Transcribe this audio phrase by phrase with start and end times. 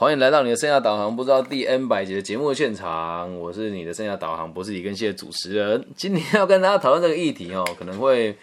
[0.00, 5.84] 欢迎来到你的生涯导航，不知道第 N 百集的节目现场，我是你的生涯导航博士李根希的主持人。
[5.96, 8.36] 今天要跟大家讨论这个议题哦，可能会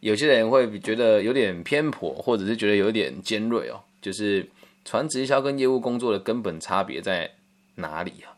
[0.00, 4.46] 有些人会觉得有点偏颇，或者是觉得有点尖锐哦，就是
[4.84, 7.30] 传直销跟业务工作的根本差别在
[7.76, 8.36] 哪里啊？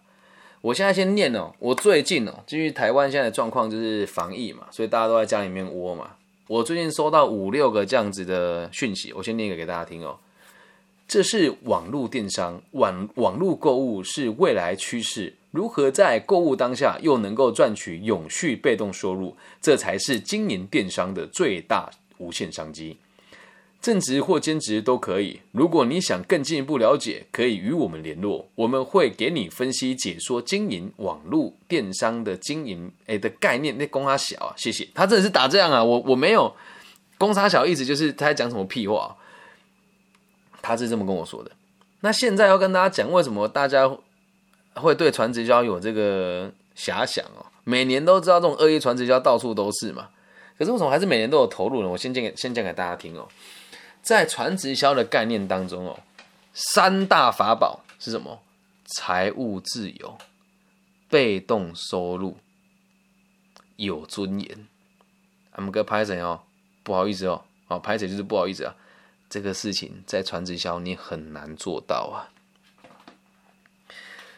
[0.60, 6.12] 我现在先念哦，我最近哦，基于台湾现在的状况就是防疫嘛，所以大家都在家里面窝嘛。
[6.46, 10.16] 我最近收到五六个这样子的讯息，我先念一个给大家听哦。
[11.10, 15.34] 这是网络电商，网网络购物是未来趋势。
[15.50, 22.96] 如何在购物当下又能够赚取永续被动收入，这才是经营电商的最大无限商机。
[23.82, 25.40] 正职或兼职都可以。
[25.50, 33.76] 如果你想更进一步了解，可以与我们联络，我们会给你分析解说经营网络电商的经营诶的概念。
[33.76, 34.86] 那公差小啊，谢谢。
[34.94, 36.54] 他真的是打这样啊，我我没有
[37.18, 39.16] 公差小，意思就是他在讲什么屁话。
[40.62, 41.50] 他是这么跟我说的。
[42.00, 43.90] 那现在要跟大家讲，为什么大家
[44.74, 47.46] 会对传直销有这个遐想哦？
[47.64, 50.08] 每年都知道这种恶意传直销到处都是嘛，
[50.58, 51.88] 可是为什么还是每年都有投入呢？
[51.88, 53.28] 我先讲给先讲给大家听哦。
[54.02, 56.00] 在传直销的概念当中哦，
[56.54, 58.40] 三大法宝是什么？
[58.96, 60.18] 财务自由、
[61.08, 62.38] 被动收入、
[63.76, 64.66] 有尊严。
[65.52, 66.40] 我们哥拍谁哦？
[66.82, 68.74] 不好意思哦，哦拍谁就是不好意思啊。
[69.30, 72.28] 这个事情在传直销你很难做到啊！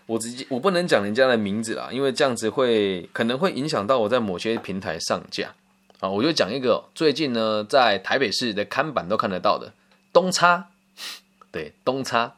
[0.04, 5.54] 我直接我不能讲人家的名字啦，因为这样子会可能会影响到我在某些平台上架
[6.00, 6.10] 啊。
[6.10, 9.72] 我就讲一个最近呢，在台北市的看板都看得到的
[10.12, 10.66] 东差，
[11.50, 12.34] 对东差，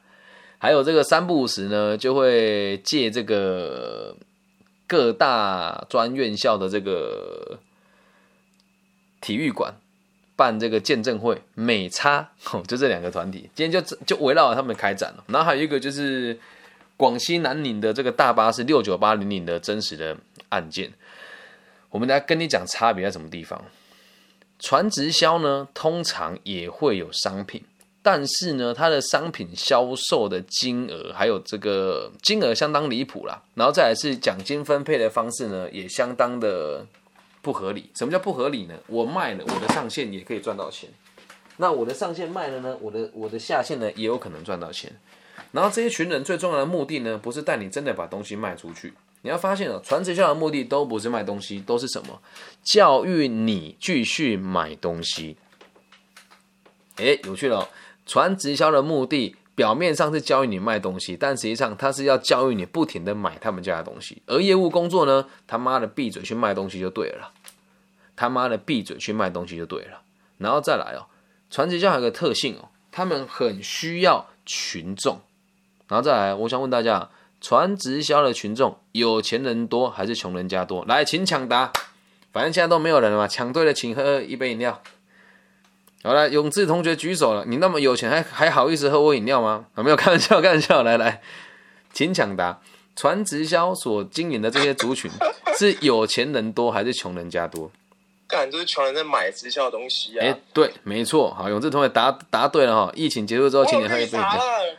[0.58, 4.16] 还有这个三不五时呢，就会借这个
[4.86, 7.58] 各大专院校的这个
[9.20, 9.74] 体育馆。
[10.36, 15.24] 办这个见证会，美差 哦，就这两个团体，今天就就围绕他们开展了。
[15.28, 16.38] 然后还有一个就是
[16.96, 20.16] 广西南宁的这个大巴是六九八零零的真实的
[20.48, 20.92] 案件。
[21.90, 23.64] 我们来跟你讲差别在什么地方。
[24.58, 27.62] 传直销呢，通常也会有商品，
[28.02, 33.42] 但是呢，它的商品销售的金额还有这个金额相当离谱啦。
[33.54, 36.86] 然后再来是奖金分配的方式呢，也相当的。
[37.44, 38.74] 不合理，什么叫不合理呢？
[38.86, 40.88] 我卖了，我的上线也可以赚到钱。
[41.58, 42.76] 那我的上线卖了呢？
[42.80, 44.90] 我的我的下线呢也有可能赚到钱。
[45.52, 48.94] 然后这些群人最重要的目的呢，不是带你真的把东西卖出去。
[49.20, 52.20] 你要发现哦，传直销的目的都不是卖东西，都是什么？
[52.62, 55.36] 教育你继续买东西。
[56.96, 57.68] 哎，有趣了，
[58.06, 59.36] 传直销的目的。
[59.54, 64.22] 表面上是教育你卖东西，但实际上他是要教育你不停的买他们家的东西。
[64.26, 67.30] 而业务工作呢，他妈的闭嘴去卖东西就对了，
[68.16, 70.00] 他妈的闭嘴去卖东西就对了。
[70.38, 71.06] 然后再来哦，
[71.50, 75.20] 传直销有个特性哦，他们很需要群众。
[75.86, 77.10] 然后再来，我想问大家，
[77.40, 80.84] 传直销的群众，有钱人多还是穷人家多？
[80.86, 81.72] 来，请抢答。
[82.32, 84.82] 反正现在都没有人了嘛，抢对了，请喝一杯饮料。
[86.04, 87.44] 好了，永志同学举手了。
[87.46, 89.64] 你那么有钱，还还好意思喝我饮料吗？
[89.78, 90.38] 有没有开玩笑？
[90.42, 90.82] 开玩笑。
[90.82, 91.22] 来来，
[91.94, 92.60] 请抢答。
[92.94, 95.10] 传直销所经营的这些族群，
[95.58, 97.72] 是有钱人多还是穷人家多？
[98.28, 100.22] 干，都是穷人在买直销的东西啊。
[100.22, 101.32] 哎，对，没错。
[101.32, 102.92] 好，永志同学答答对了哈。
[102.94, 104.18] 疫情结束之后，请你喝一杯。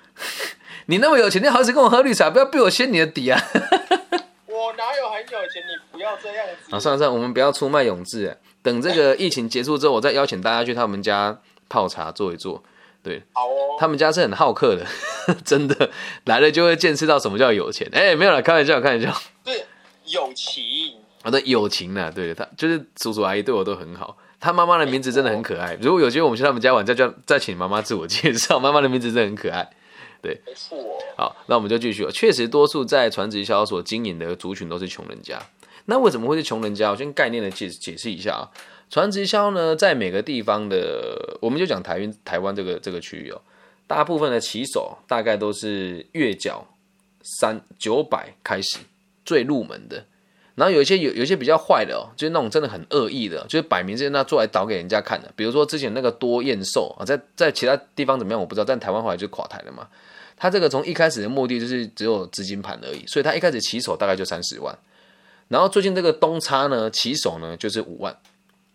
[0.86, 2.30] 你那么有钱，你好意思跟我喝绿茶？
[2.30, 3.42] 不要逼我掀你的底啊！
[4.46, 5.64] 我哪有很有钱？
[5.64, 6.76] 你不要这样子。
[6.76, 8.38] 啊，算了算了，我们不要出卖永志。
[8.66, 11.40] 等这个疫情结束之后，我再邀请大家去他们家
[11.70, 12.64] 泡茶坐一坐。
[13.04, 13.78] 对，好哦。
[13.80, 14.84] 他们家是很好客的，
[15.46, 15.92] 真的
[16.24, 17.88] 来了就会见识到什么叫有钱。
[17.94, 19.16] 哎，没有了，开玩笑，开玩笑。
[19.44, 19.64] 对，
[20.06, 20.64] 友情。
[21.24, 22.12] 我的友情呢？
[22.14, 24.18] 对他就是叔叔阿姨对我都很好。
[24.40, 25.78] 他妈妈的名字真的很可爱。
[25.80, 28.60] 如果有机会我们去他们家玩，再叫再请妈妈自我介绍。
[28.60, 29.70] 妈妈的名字真的很可爱。
[30.22, 30.78] 对，没错。
[31.16, 32.04] 好，那我们就继续。
[32.12, 35.40] 确实，多数在传直销所经营的族群都是穷人家。
[35.86, 36.90] 那为什么会是穷人家？
[36.92, 38.52] 我先概念的解解释一下啊。
[38.90, 43.42] 传直销呢，在每个地方的，我们就讲台湾台湾这个这个区域哦，
[43.88, 46.68] 大部分的起手大概都是月缴
[47.24, 48.78] 三九百开始
[49.26, 50.06] 最入门的。
[50.54, 55.30] 然后有一些有有一些比较坏的哦，就是那种真的很恶意的，就是摆明是那做来倒给人家看的。
[55.36, 59.88] 比如说之前那个多燕寿啊，在在其他地方怎么样我不知道，但台湾后来就垮台了嘛。
[60.38, 64.78] 他这个从一开始的目的就是只有资金盘而已，所以他一开始起手大概就三十万。
[65.48, 68.18] 然后最近这个东差呢，起手呢就是五万。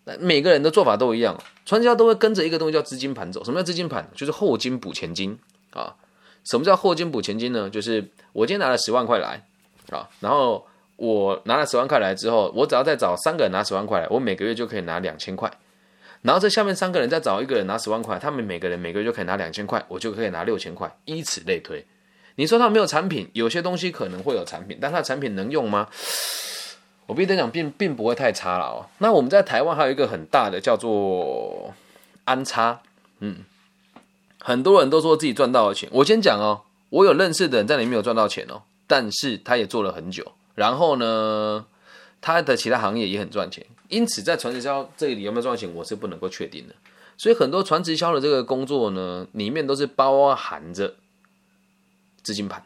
[0.04, 1.36] 那每个人的做法都一样，
[1.66, 3.44] 传销都会跟着一个东西叫资金盘走。
[3.44, 4.08] 什么叫资金盘？
[4.14, 5.38] 就是后金补前金
[5.70, 5.94] 啊。
[6.44, 7.68] 什么叫后金补前金呢？
[7.68, 9.44] 就是我今天拿了十万块来
[9.90, 15.52] 啊，然后我拿了十万块来之后，我只要再找三个人拿十万块来，我每个月就可以拿两千块。
[16.22, 21.84] 然后这下面三个人再找一个人拿十万块，他们每个人每个月就可以拿两千块，我就可以拿六千块，以此类推。
[22.36, 25.88] 你说他没有产品，有些东西可能会有产品，但他的产品能用吗？
[27.10, 28.86] 我必须得讲，并并不会太差了哦。
[28.98, 31.74] 那我们在台湾还有一个很大的叫做
[32.24, 32.82] 安插，
[33.18, 33.38] 嗯，
[34.38, 35.88] 很多人都说自己赚到了钱。
[35.90, 40.30] 我先讲哦，我有认识的人在里面有赚到钱哦，但是他也做了很久。
[40.54, 41.66] 然后呢，
[42.20, 43.66] 他的其他行业也很赚钱。
[43.88, 46.74] 因此，在传直销这里有没有赚钱，我是不能够确定的。
[47.16, 50.94] 所以，很多传直销的这个工作呢，里面都是包含着
[52.22, 52.62] 资金盘，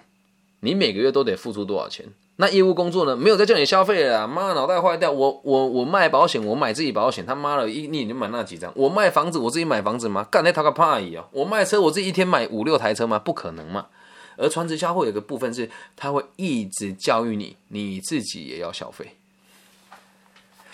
[0.60, 2.12] 你每个月都得付出多少钱。
[2.36, 3.14] 那业务工作呢？
[3.14, 5.10] 没有在叫你消费了，妈脑袋坏掉！
[5.10, 8.72] 我我我卖保险，我买自己保险，他妈的一你就买那几张。
[8.74, 10.26] 我卖房子，我自己买房子吗？
[10.30, 11.28] 干那他个怕一哦！
[11.30, 13.20] 我卖车，我自己一天买五六台车吗？
[13.20, 13.86] 不可能嘛！
[14.36, 19.14] 而传直销会有个部分是，他会一直教育你，你自己也要消费。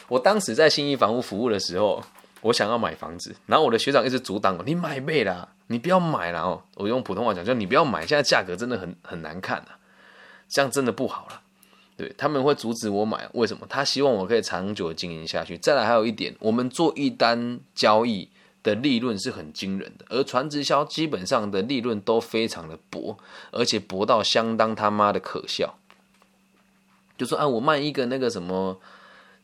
[0.08, 2.02] 我当时在新义房屋服务的时候，
[2.40, 9.76] 我想要买房子，然后我的学长一直阻挡我：“你买呗啦，你不要买了哦！”我用普通话讲，就你不要买，现在价格真的很很难看啊，
[10.48, 11.42] 这样真的不好了。
[12.00, 13.66] 对他们会阻止我买，为什么？
[13.68, 15.58] 他希望我可以长久经营下去。
[15.58, 18.26] 再来还有一点，我们做一单交易
[18.62, 23.18] 的利润是很惊人的，而传直销基本上的利润都非常的薄，
[23.50, 25.74] 而且薄到相当他妈的可笑。
[27.18, 28.80] 就说啊，我卖一个那个什么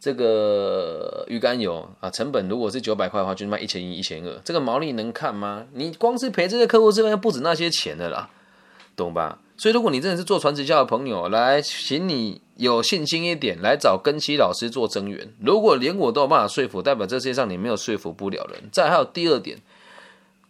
[0.00, 5.66] 这个鱼肝油啊，成本如果是九百块的话，就卖一千一、一千二，这个毛利能看吗？
[5.74, 8.30] 你光是赔这些客户这边不止那些钱的啦，
[8.96, 9.40] 懂吧？
[9.58, 15.32] 所以，如果你真的是做传直销的朋友，来，请你有信心一点，来找根基老师做增援。
[15.40, 18.68] 如果连我都有办法说服，代表这世界上你没有说服不了人。
[18.70, 19.58] 再还有第二点，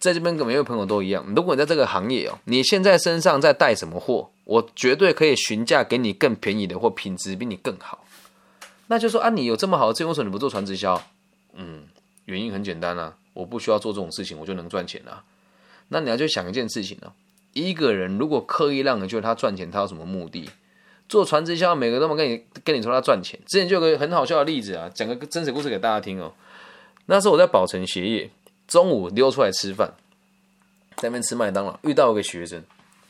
[0.00, 8.04] 在这边跟每位朋友都一样，如果你在这个行业哦，你现在身上在带什么货，我绝对可以询价给你更便宜的或品质比你更好。
[8.88, 11.00] 那就说啊，你有这么好的资源，为什么你不做传直销？
[11.54, 11.84] 嗯，
[12.24, 15.22] 原因很简单啊，我不需要做这种事情，我就能赚钱啊。
[15.88, 17.12] 那你要去想一件事情呢。
[17.56, 20.48] 一个人如果刻意让人觉得他赚钱，他有什么目的？
[21.08, 23.38] 做传直销，每个都跟你跟你说他赚钱。
[23.46, 26.34] 之前就有个很好笑的例子啊，讲个真实故事给大家听哦。
[27.06, 28.30] 那时候我在宝城鞋业，
[28.68, 29.94] 中午溜出来吃饭，
[30.96, 32.62] 在那边吃麦当劳，遇到一个学生，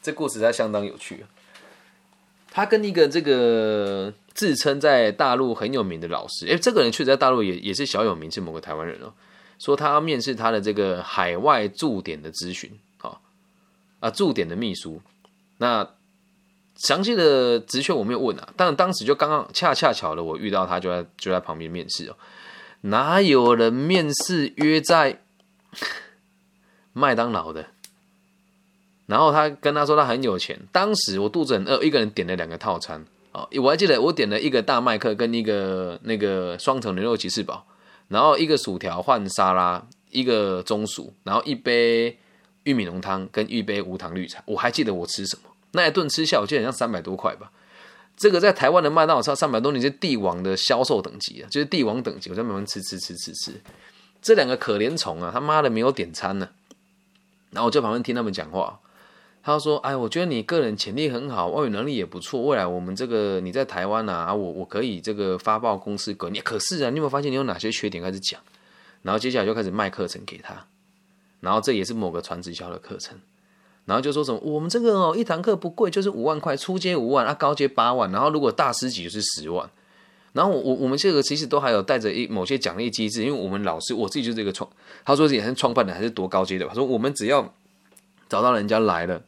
[0.03, 1.25] 这故事还相当有趣。
[2.51, 9.13] 他跟一个这个自称在大陆很有名的老师，诶，这个人确实在大陆也也是小有名，是某个台湾人哦，
[9.59, 12.71] 说他要面试他的这个海外驻点的咨询。
[14.01, 15.01] 啊，驻点的秘书，
[15.59, 15.89] 那
[16.77, 22.17] 详细的职缺我没有问啊，但当时就刚刚恰恰巧了，我遇到他就在就在旁边面试哦，
[22.83, 25.23] 哪有人面试约在
[26.93, 27.67] 麦当劳的？
[29.07, 33.03] 然后他跟他说他很有钱，当时我肚子很饿，一个人点了两个套餐
[33.33, 37.67] 哦，我还记得我点了一个大麦克跟一个那个双层牛肉吉士堡，
[38.09, 42.19] 然后一个薯条换沙拉，一个中薯，然后一杯。
[42.67, 45.43] 玉米浓汤跟一杯无糖绿茶，我还记得我吃什么
[45.73, 47.51] 那一顿吃下，我记得好像三百多块吧。
[48.17, 52.31] 这个在台湾的麦当劳超三百多，你是帝王的销售等级啊，就是帝王等级。
[52.31, 53.53] 我在慢慢吃吃吃吃吃，
[54.21, 56.49] 这两个可怜虫啊，他妈的没有点餐呢。
[57.51, 58.81] 然后我就旁边听他们讲话，
[59.43, 66.41] 他说：“哎，我觉得你个人潜力很好，外语能力也不错，未来我们这个你在台湾啊，我我可以这个发报公司给你。
[66.41, 68.03] 可是啊，你有没有发现你有哪些缺点？
[68.03, 68.41] 开始讲，
[69.03, 70.67] 然后接下来就开始卖课程给他。”
[71.47, 73.17] 然后这也是某个传直销的课程，
[73.85, 79.71] 然后就说什么我们这个哦一堂课不贵，就是五万块，初阶五万啊，高阶八万，然后如果大师级就是十万。
[80.33, 84.69] 然后我我我们这个其实都还有带着一某些奖励机制，因为我们老师我自己就是这个创，
[85.05, 87.55] 他说自己是创办的还是多高阶的，他说我们只要
[88.29, 89.23] 找到人家来了，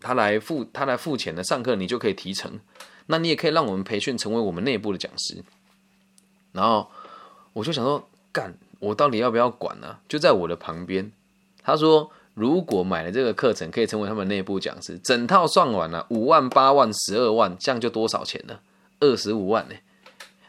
[0.00, 2.58] 他来付他来付钱的上课，你就可以提成，
[3.08, 5.44] 那你也可以让我们培训成为我们内部的讲师。
[6.52, 6.90] 然后
[7.52, 9.98] 我就想说，干我到底要不要管呢？
[10.08, 11.12] 就在我的旁边。
[11.62, 18.58] 他说：“如果买了这个课程，可以成为他们内部讲师，整套算完了五万、八万、十二万，这样就多少钱呢？
[19.00, 19.74] 二十五万呢。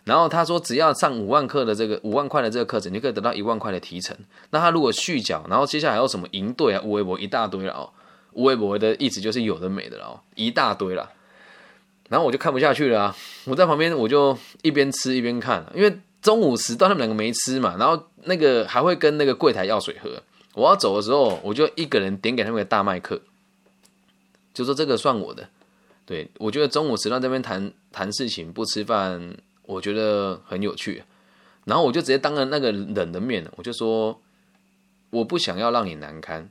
[0.03, 4.17] 然后他说，只要上五万课的这个五万块的这个课程，你可以得到一万块的提成。
[4.49, 7.89] 那他如果续缴，然后接下来还有什么营队啊、无微博一大堆了哦。
[8.33, 11.09] 无微博的意思就是有的没的了哦，一大堆了。
[12.09, 13.15] 然后我就看不下去了，
[13.45, 20.09] 我在旁边我就一边吃一边看，因为中午时段他们两个没吃嘛，然后那个还会跟那个柜台要水喝。”
[20.53, 23.21] 我要走的时候，我就一个人点给他们个大麦克，
[24.53, 25.47] 就说这个算我的。
[26.05, 31.03] 对我觉得中午时段这边谈谈事情不吃饭，我觉得很有趣。
[31.63, 34.19] 然后我就直接当着那个人的面，我就说
[35.11, 36.49] 我不想要让你难堪，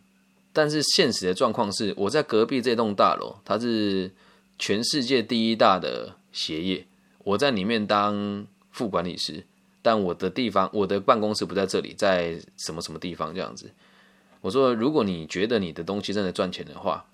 [0.53, 4.11] 但是现实的状况是我在隔壁这栋大楼，它是
[4.59, 6.87] 全世界第一大的鞋业，
[7.25, 9.45] 我在里面当副管理师，
[9.83, 13.71] 但我的地方我的办公室不在这里，在什么什么地方这样子。
[14.41, 17.07] 我说，如果你觉得你的东西真的赚钱的话，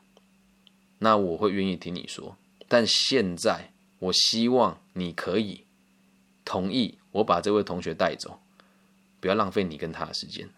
[0.99, 2.37] 那我会愿意听你说。
[2.69, 5.65] 但现在，我希望你可以
[6.45, 8.41] 同意我把这位同学带走，
[9.21, 10.49] 不要浪费你跟他的时间。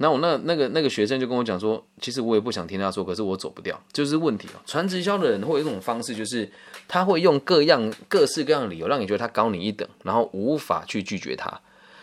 [0.00, 4.60] 那我那那个那个学生就跟我讲说，其实我也不想听他说，可是我走不掉，就是问题哦。
[4.64, 6.48] 传直销的人会有一种方式，就是
[6.86, 11.60] 他会用各样各式各样的理由，让你觉得他高你一等，然后无法去拒绝他。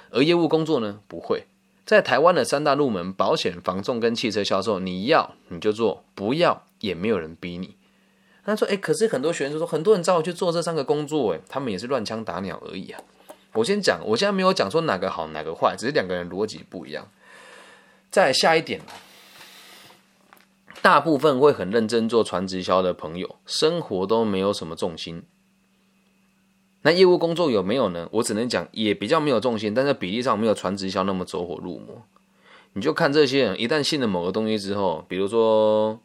[0.10, 1.46] 而业务工作呢，不会
[1.86, 7.76] 在台湾的三大入门保险、房仲跟汽车销售，你要你就做，不要也没有人逼你。
[8.44, 13.02] 他说：“哎，可是很多学生说，很多人找我去做这三个工作，哎，他们也是乱枪打鸟而已啊。”
[13.54, 17.08] 我先讲，我现在没有讲说哪个好哪个坏，只是两个人逻辑不一样。
[18.12, 18.82] 再下一点，
[20.82, 25.24] 大部分会很认真做传直销的朋友，生活都没有什么重心。
[26.86, 28.08] 那业务工作有没有呢？
[28.12, 32.04] 我只能讲也比较没有重心，但是比例上没有传直销那么走火入魔。
[32.74, 36.00] 你就看这些人，一旦信了某个东西之后，比如说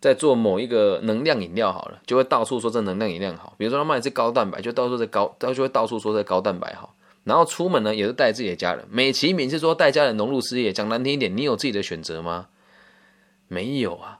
[0.00, 3.54] 在做某一个能量饮料好了，就会到处说这能量饮料好。
[3.56, 6.92] 比如说他卖的是高蛋白，就到处在高，他就会到处说这高蛋白好。
[7.22, 8.84] 然后出门呢，也是带自己的家人。
[8.90, 12.48] 美其名是说带家人融入事业，讲难听一点，你有自己的选择吗？
[13.46, 14.18] 没有啊。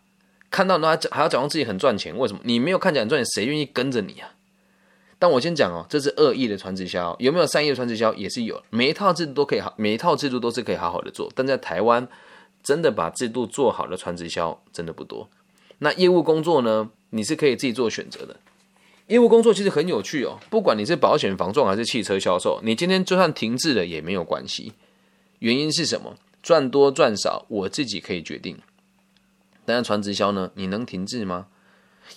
[0.53, 2.41] 看到他还要假装自己很赚钱，为什么？
[2.45, 4.35] 你没有看起来赚钱，谁愿意跟着你啊？
[5.21, 8.13] 但我先讲哦，这是恶意的传直销，有没有善意的传直销？
[8.15, 8.61] 也是有。
[8.71, 11.31] 每一套制度都可以好，每一套制度都是可以好好的做。
[11.37, 12.09] 但在台湾，
[12.63, 15.29] 真的把制度做好的传直销真的不多。
[15.79, 16.91] 那业务工作呢？
[17.11, 18.37] 你是可以自己做选择的。
[19.09, 24.73] 业务工作其实很有趣哦，不管你是保险、房仲还是汽车销售，你今天就算停滞了也没有关系。
[25.41, 26.17] 原因是什么？
[26.43, 28.57] 赚多赚少我自己可以决定。
[29.67, 30.51] 但是传直销呢？
[30.55, 31.49] 你能停滞吗？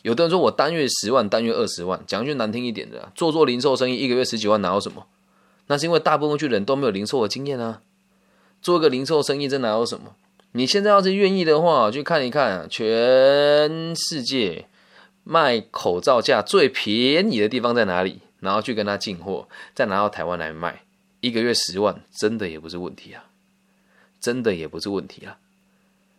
[0.02, 5.06] 有的人说我单月十万，单月二十万，讲句难听一点的，做做零售生意，一个月十几万哪有什么？
[5.68, 7.82] 那是因为大部分去人都没有零售的经验啊。
[8.62, 10.16] 做个零售生意，这哪有什么？
[10.54, 14.68] 你现在要是愿意的话，去看一看全世界。
[15.26, 18.20] 卖口罩价最便宜的地方在哪里？
[18.42, 20.84] 然后去跟他进货，再拿到台湾来卖，
[21.22, 23.24] 一个月十万，真的也不是问题啊，
[24.20, 25.38] 真的也不是问题啊。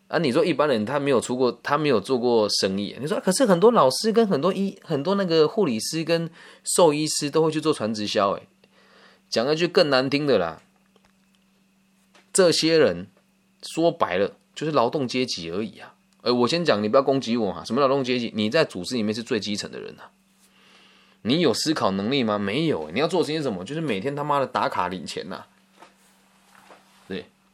[0.08, 6.30] 啊，你说一般人他没有出过，他没有做过生意，你说可是很多老师跟很多医，很多那个护理师跟
[6.62, 8.42] 兽医师都会去做传直销，哎，
[9.28, 10.62] 讲一句更难听的啦，
[12.32, 13.06] 这些人
[13.62, 15.94] 说白了就是劳动阶级而已啊。
[16.22, 17.62] 呃，我先讲，你不要攻击我哈。
[17.64, 18.32] 什么劳动阶级？
[18.34, 20.04] 你在组织里面是最基层的人呐。
[21.20, 22.38] 你有思考能力吗？
[22.38, 22.90] 没有。
[22.90, 23.62] 你要做些什么？
[23.62, 25.44] 就是每天他妈的打卡领钱呐。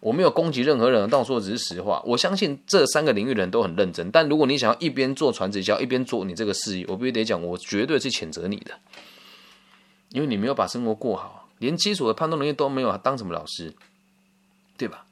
[0.01, 2.03] 我没有攻击任何人，但我说的只是实话。
[2.07, 4.11] 我相信这三个领域的人都很认真。
[4.11, 8.79] 但如果你想要一边做传直销，一边做你这个事业，我必须得讲，我绝对是谴责你的，
[10.09, 13.75] 因为你没有把生活过好，连基础的判断能力都没有，当什么老师？
[14.79, 15.05] 对吧？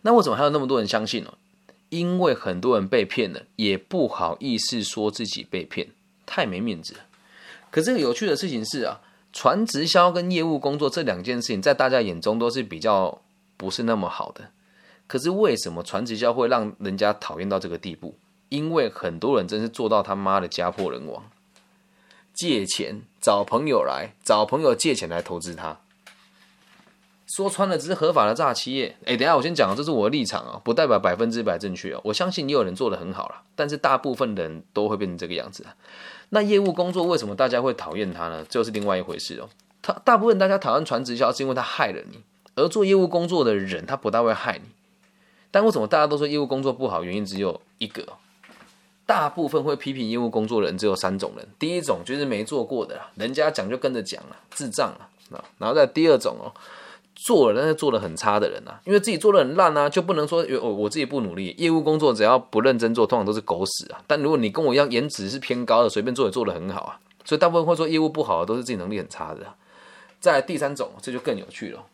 [0.00, 1.34] 那为什么还有那么多人相信呢？
[1.90, 5.88] 因为很多人被骗了，也不好意思说自己被骗，
[6.24, 6.94] 太没面子。
[7.70, 13.20] 可这个有趣的事情是啊，传直销跟业务工作这两件事情，在大家眼中都是比较
[13.62, 14.50] 不是那么好的。
[15.06, 18.18] 可是为什么传直销会让人家讨厌到这个地步？
[18.48, 21.30] 因为很多人真是做到他妈的家破人亡，
[22.34, 25.78] 借钱找朋友来，找朋友借钱来投资他。
[27.36, 28.96] 说穿了，只是合法的诈欺业。
[29.06, 32.00] 哎，等下我先讲，这是我的立场啊，不代表百分之百正确哦。
[32.04, 35.64] 我相信也有人做的很好了，但是大部分人都会变成这个样子。
[36.30, 38.44] 那业务工作为什么大家会讨厌他呢？
[38.48, 39.48] 就是另外一回事哦。
[39.80, 42.20] 他大部分大家讨厌传直销，是因为他害了你。
[42.54, 44.70] 而做业务工作的人，他不大会害你。
[45.50, 47.02] 但为什么大家都说业务工作不好？
[47.04, 48.06] 原因只有一个，
[49.06, 51.46] 大部分会批评业务工作的人只有三种人。
[51.58, 55.08] 第一种就是没做过的，人家讲就跟着讲了，智障啊。
[55.58, 56.52] 然后再第二种哦。
[57.14, 61.54] 做了，但是做的很差的人啊，因为自己做的很烂啊，就不能说我我自己不努力。
[61.56, 64.02] 业务工作只要不认真做，通常都是狗屎啊。
[64.08, 66.98] 但如果你跟我一样，颜值是偏高的，随便做也做的很好啊。
[67.24, 69.40] 所以大部分会说业务不好的，都是自己能力很差的。
[70.18, 71.84] 在第三种，这就更有趣了，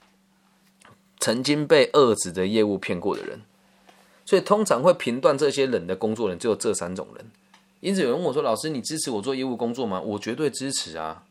[1.21, 3.41] 曾经被二子的业务骗过的人。
[4.25, 7.31] 所以通常会评断这些人的工作人，只有这三种人。
[7.81, 11.25] 因此有人问我说：“老师，你支持我做业务工作吗？”我绝对支持啊，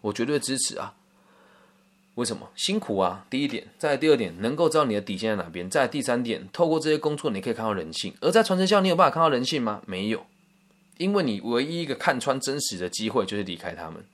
[0.00, 0.94] 我绝对支持啊。
[2.16, 3.24] 为什么辛苦啊？
[3.30, 5.70] 第一点，在第二点，能够知道你的底线在哪边。
[5.70, 8.12] 在第三点，透过这些工作，你可以看到人性。
[8.20, 9.82] 而在传承销，你有办法看到人性吗？
[9.86, 10.26] 没有，
[10.98, 14.04] 因为你唯一一个看穿真实的机会就是离开他们。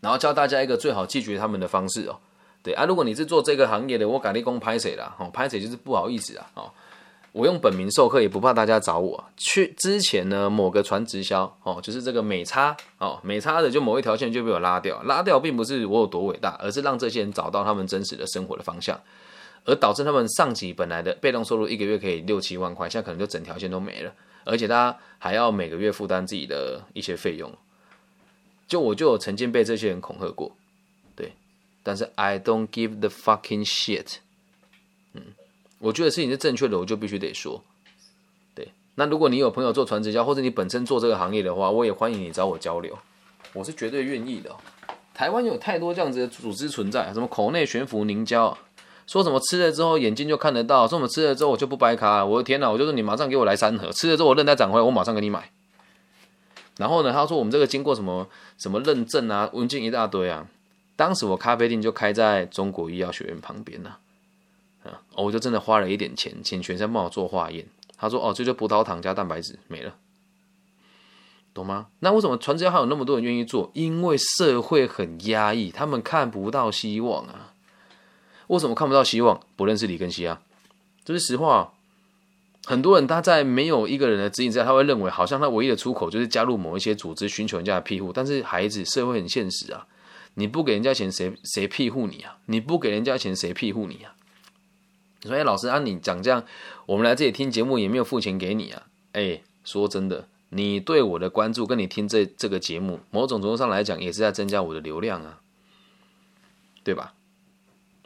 [0.00, 2.18] 然后教大家一个最好拒绝他们的方式哦。
[2.66, 5.14] 对啊，如果你是做这个行业的，我改立功拍谁啦？
[5.20, 6.68] 哦，拍谁就是不好意思啊，哦。
[7.30, 9.22] 我用本名授课也不怕大家找我。
[9.36, 18.98] 去之前呢，某个传直销哦，就是这个美差哦，美差的就某一条线就被我拉掉，拉掉并不是我有多伟大，而是让这些人找到他们真实的生活的方向，
[19.64, 24.10] 而导致他们上级本来的被动收入一个月可以六七万块，现在可能就整条线都没了。
[24.44, 27.52] 而且他还要每个月负担自己的一些费用。
[28.66, 30.50] 就我就曾经被这些人恐吓过，
[31.86, 34.16] 但是 I don't give the fucking shit。
[35.12, 35.22] 嗯，
[35.78, 37.62] 我觉得事情是正确的，我就必须得说。
[38.56, 42.98] 对，那如果你有朋友做传直销，或者你本身做这个行业的话，我也欢迎你找我交流，
[43.52, 44.50] 我是绝对愿意的。
[45.14, 48.58] 台湾有太多这样子的组织存在，什么口内悬浮凝胶，
[49.06, 55.52] 说什么吃了之后眼睛就看得到，说什么吃了之后我就不掰卡，我的天哪，我就说你马上给我来三盒，吃了之后我韧带长回来，我马上给你买。
[56.78, 58.28] 然后呢，他说我们这个经过什么
[58.58, 60.48] 什么认证啊，文件一大堆啊。
[60.96, 63.96] 当时我咖啡店就开在中国医药学院旁边呢，
[64.82, 67.66] 啊，我就真的花了一点钱，请全生帮我做化验。
[67.98, 69.94] 他说哦，这就葡萄糖加蛋白质没了，
[71.54, 71.86] 懂吗？
[72.00, 73.70] 那为什么传直销还有那么多人愿意做？
[73.74, 77.54] 因为社会很压抑，他们看不到希望啊。
[78.48, 79.40] 为什么看不到希望？
[79.56, 80.40] 不认识李根熙啊，
[81.04, 81.72] 这是实话。
[82.66, 88.12] 很多人他在没有一个人的指引之下，他会认为好像他唯一的出口就是加入某一些组织，寻求人家的庇护。
[88.12, 89.86] 但是孩子，社会很现实啊，
[90.38, 92.38] 你不给人家钱，谁谁庇护你啊？
[92.46, 94.14] 你不给人家钱，谁庇护你啊？
[95.22, 96.44] 所以老师按你讲这样，
[96.86, 98.84] 我们来这里听节目也没有付钱给你啊。
[99.12, 105.40] 哎，说真的，你对我的关注，跟你听这这个节目，某种程度上来讲，也是在增加我的流量啊，
[106.84, 107.14] 对吧？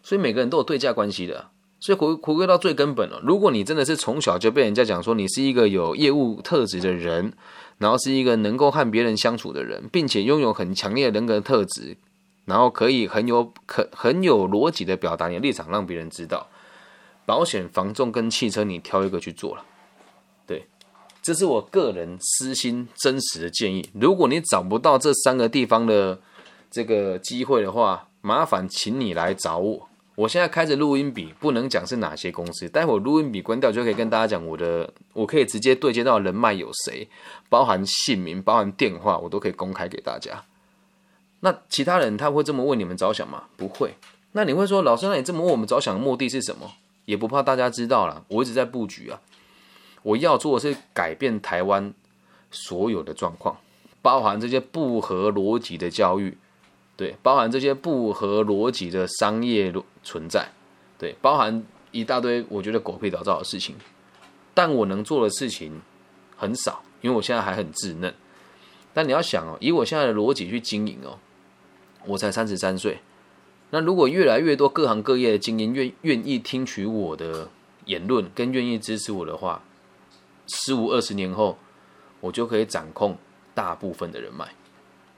[0.03, 1.51] 所以每个人都有对价关系的。
[1.83, 7.33] 所以回回归到最根本了，如果你真的是从小就被人家讲说你是一个有业务特质的人，
[7.79, 11.97] 然后是一个能够和别人相处的人，并且拥有很强烈人格特质，
[12.51, 16.49] 然后可以很有可很有逻辑的表达你的立场，让别人知道，
[17.25, 19.65] 保险、房重跟汽车你挑一个去做了，
[20.49, 20.67] 对，
[21.23, 23.89] 这是我个人私心真实的建议。
[23.95, 26.21] 如果你找不到这三个地方的
[26.69, 29.89] 这个机会的话，麻烦请你来找我。
[30.17, 32.69] 我现在开着录音笔，不能讲是哪些公司。
[32.69, 37.09] 待会录音笔关掉，就可以跟大家讲我的，我可以直接对接到人脉有谁，
[37.49, 40.45] 包含姓名、包含电话，我都可以公开给大家。
[41.41, 43.45] 那其他人他会这么为你们着想吗？
[43.57, 43.95] 不会。
[44.33, 46.71] 那你会说，老师，那你这么为我们着想的目的是什么？
[47.07, 49.21] 也不怕大家知道了，我一直在布局啊。
[50.03, 51.93] 我要做的是改变台湾
[52.51, 53.59] 所有的状况，
[54.01, 56.39] 包含这些不合逻辑的教育。
[56.97, 59.73] 对，包含这些不合逻辑的商业
[60.03, 60.49] 存在，
[60.99, 63.75] 对，包含一大堆我觉得狗屁倒灶的事情，
[64.53, 65.81] 但我能做的事情
[66.37, 68.15] 很少，因为我现在还很稚嫩。
[68.93, 71.19] 但你要想哦，以我现在的逻辑去经营哦，
[72.07, 72.99] 我才三十三岁。
[73.71, 77.49] 那如果越来越多各行各业的精英愿愿意听取我的
[77.85, 79.63] 言论，跟愿意支持我的话，
[80.49, 81.57] 十五二十年后，
[82.21, 83.17] 我就可以掌控
[83.55, 84.49] 大部分的人脉。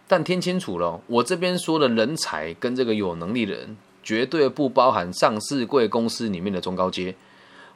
[0.06, 7.14] 但听清楚了，我这边说的人才跟这个有能力的人，绝对不包含上市贵公司里面的中高阶。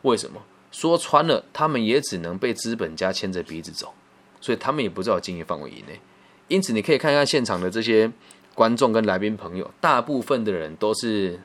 [0.02, 0.42] 为什么？
[0.70, 3.94] 说穿了，他们也只能被资本家牵着鼻子走，
[4.42, 5.98] 所以他们也不在我经营范围以内。
[6.48, 8.10] 因此，你可以看看现场的这些
[8.56, 11.38] 观众跟来宾朋友，大部分的人都是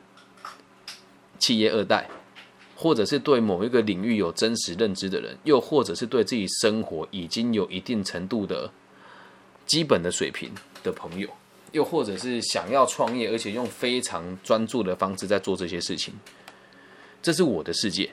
[1.38, 2.10] 企业二代，
[2.76, 8.72] 或者是对某一个领域有真实认知的人，又或者是对自己生活已经有一定程度的
[9.68, 10.50] 基本的水平。
[10.84, 11.30] 的朋友，
[11.74, 16.12] 又或者是想要创业，而且用非常专注的方式在做这些事情，
[17.22, 18.12] 这是我的世界。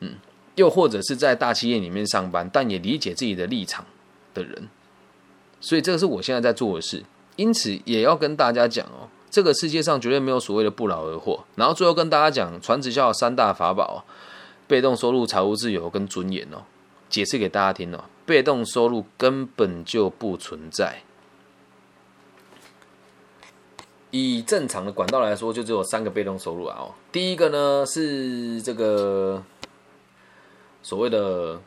[0.00, 0.16] 嗯，
[0.56, 3.86] 又或者是在大企业里面上班，但也理解自己的立场
[4.34, 4.68] 的人，
[5.58, 7.02] 所以这个是我现在在做的事。
[7.36, 11.44] 因此，也要跟大家讲哦，这个世界上绝对没有所谓的不劳而获。
[11.54, 14.04] 然后最后跟大家讲，传直销三大法宝：
[14.66, 16.64] 被动收入、财务自由跟尊严哦。
[17.08, 21.02] 解释给大家听哦，被动收入根本就不存在。
[24.10, 26.76] 以正常的管道来说，就只有三个被动收入啊。
[26.80, 29.42] 哦，第一个呢是这个
[30.82, 31.60] 所谓的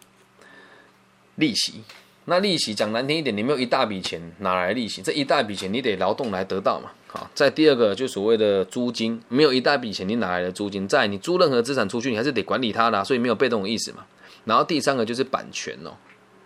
[1.36, 1.84] 利息。
[2.26, 5.02] 那利息讲难听一点，你没有一大笔钱，哪来利息？
[5.02, 6.92] 这一大笔钱你得劳动来得到嘛。
[7.08, 10.88] 好，在第二个就所谓的租金，没有一大笔钱，你哪来的租金？
[10.88, 14.06] 在你租任何资产出去，你还是得管理它的，所以没有被动的意思嘛。
[14.44, 15.92] 然后第三个就是版权哦，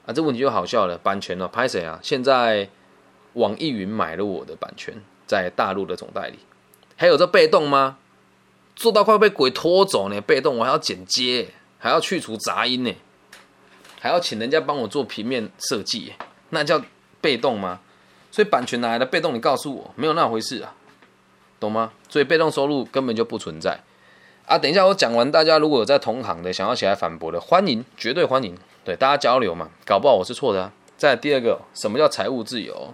[0.06, 2.00] 啊，这问题就好笑了，版权哦，拍谁啊？
[2.02, 2.70] 现在
[3.34, 4.94] 网易云买了我的版权。
[5.30, 6.40] 在大陆的总代理，
[6.96, 8.00] 还有这被动吗？
[8.76, 10.20] 做到快被鬼拖走呢！
[10.22, 12.92] 被动我还要剪接，还要去除杂音呢，
[14.00, 16.14] 还要请人家帮我做平面设计，
[16.50, 16.82] 那叫
[17.22, 17.82] 被动吗？
[18.32, 19.34] 所以版权哪来的被动？
[19.34, 20.74] 你告诉我，没有那回事啊，
[21.60, 21.92] 懂吗？
[22.08, 23.82] 所以被动收入根本就不存在
[24.46, 24.58] 啊！
[24.58, 30.72] 等一下我讲完，大家如果有在同行的想要起来反驳的，欢迎，绝对欢迎，对大家交流嘛，搞不好我是错的啊。
[30.96, 32.94] 再第二个，什么叫财务自由？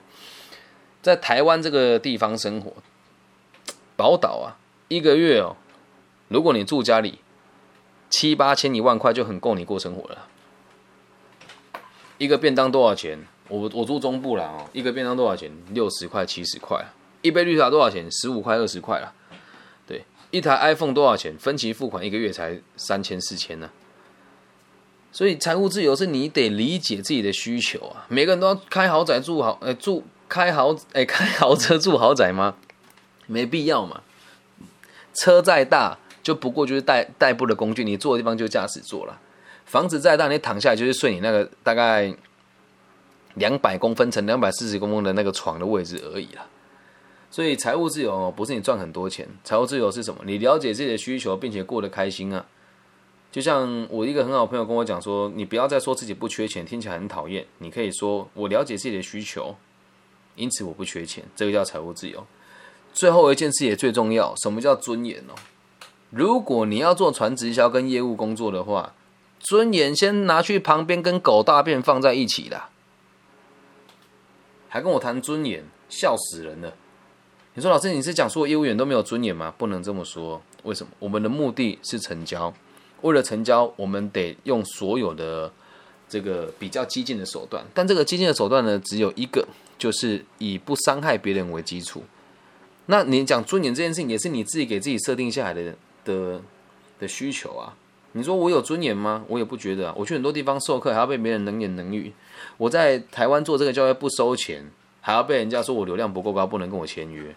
[1.02, 2.74] 在台湾这个地方生活，
[3.96, 5.56] 宝岛啊，一个月哦，
[6.30, 7.20] 如果你住家里，
[8.10, 10.28] 七八千一万块就很够你过生活了。
[12.18, 13.20] 一个便当多少钱？
[13.48, 15.52] 我我住中部啦哦，一个便当多少钱？
[15.72, 16.84] 六十块、七十块。
[17.22, 18.10] 一杯绿茶多少钱？
[18.12, 19.14] 十五块、二十块啦。
[19.88, 21.38] 对，一台 iPhone 多少钱？
[21.38, 23.70] 分期付款一个月才三千、四千呢。
[25.12, 28.06] 所以财务自由是你得理解自己的需求啊。
[28.10, 32.56] 每个人都要开豪宅住好，哎，住开豪哎开豪车住豪宅吗？
[33.28, 34.02] 没必要嘛。
[35.14, 39.20] 车再大，就不过就是代代步的工具，你坐的地方就驾驶座了。
[39.66, 42.16] 房子再大，你躺下来就是睡你那个大概
[43.34, 46.48] 两百公分乘两百四十公分的那个床的位置而已啦。
[47.30, 50.22] 所以财务自由不是你赚很多钱，财务自由是什么？
[50.26, 52.46] 你了解自己的需求，并且过得开心啊。
[53.32, 57.46] 就像我一个很好朋友跟我讲说，你不要再说自己不缺钱，听起来很讨厌。
[57.58, 59.54] 你可以说我了解自己的需求，
[60.36, 62.26] 因此我不缺钱，这个叫财务自由。
[62.94, 65.36] 最后一件事也最重要，什么叫尊严哦？
[66.12, 68.94] 如果你要做传直销跟业务工作的话，
[69.46, 72.64] 尊严先拿去旁边跟狗大便放在一起的，
[74.68, 76.74] 还跟我谈尊严，笑死人了。
[77.54, 79.54] 你说老师，你是讲说业务员都没有尊严吗？
[79.56, 80.92] 不能这么说，为什么？
[80.98, 82.52] 我们的目的是成交。
[83.02, 85.54] 为了成交，我们得用所有的
[86.10, 92.04] 这个比较激进的手段，但这个激进的手段呢，只有一个，就是以不伤害别人为基础。
[92.88, 96.42] 那你讲尊严这件事情，也是你自己给自己设定下来的的
[97.00, 97.78] 的需求啊。
[98.18, 99.26] 你说我有尊严吗？
[99.28, 99.94] 我也不觉得啊。
[99.98, 102.14] 我去很多地方授课，还要被别人冷言冷语；
[102.56, 107.36] 我在台湾做这个教育不收钱，还要被人家说我流量不够高，不能跟我签约。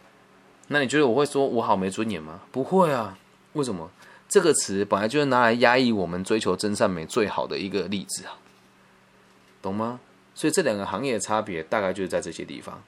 [0.68, 2.42] 那你觉得我会说我好没尊严吗？
[2.52, 3.18] 不会啊。
[3.54, 3.90] 为什么？
[4.28, 8.38] 这个词本来就是拿来压抑我们追求真善美最好的一个例子啊，
[9.60, 9.98] 懂吗？
[10.34, 12.80] 所以这两个行业的差别大概就是在这些地方。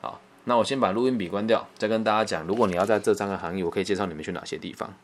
[0.00, 4.96] 好，那我先把录音笔关掉，再跟大家讲，如果你要在这三个行业，我可以介绍你们去哪些地方。